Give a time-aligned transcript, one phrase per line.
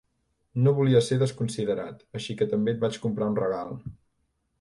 [0.67, 3.75] No volia ser desconsiderat, així que també et vaig comprar un regal.